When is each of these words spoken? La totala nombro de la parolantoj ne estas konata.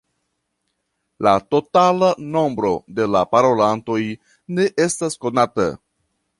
La 1.27 1.33
totala 1.55 2.09
nombro 2.37 2.73
de 3.01 3.07
la 3.17 3.23
parolantoj 3.35 4.01
ne 4.57 4.69
estas 4.91 5.23
konata. 5.27 5.71